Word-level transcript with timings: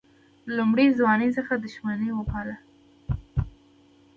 له 0.45 0.51
لومړۍ 0.59 0.87
ځوانۍ 0.99 1.29
څخه 1.37 1.53
دښمني 1.63 2.09
وپالل. 2.13 2.57